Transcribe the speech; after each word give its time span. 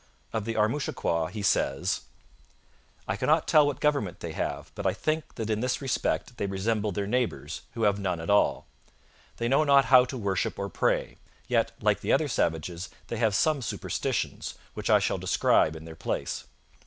Of 0.33 0.45
the 0.45 0.55
Armouchiquois 0.55 1.27
he 1.29 1.43
says: 1.43 2.01
I 3.07 3.15
cannot 3.15 3.47
tell 3.47 3.67
what 3.67 3.79
government 3.79 4.19
they 4.19 4.31
have, 4.31 4.71
but 4.73 4.87
I 4.87 4.93
think 4.95 5.35
that 5.35 5.51
in 5.51 5.59
this 5.59 5.79
respect 5.79 6.37
they 6.37 6.47
resemble 6.47 6.91
their 6.91 7.05
neighbours, 7.05 7.61
who 7.75 7.83
have 7.83 7.99
none 7.99 8.19
at 8.19 8.27
all. 8.31 8.65
They 9.37 9.47
know 9.47 9.63
not 9.63 9.85
how 9.93 10.05
to 10.05 10.17
worship 10.17 10.57
or 10.57 10.69
pray; 10.69 11.17
yet, 11.47 11.73
like 11.81 11.99
the 11.99 12.13
other 12.13 12.27
savages, 12.27 12.89
they 13.09 13.17
have 13.17 13.35
some 13.35 13.61
superstitions, 13.61 14.55
which 14.73 14.89
I 14.89 14.97
shall 14.97 15.19
describe 15.19 15.75
in 15.75 15.85
their 15.85 15.93
place. 15.95 16.45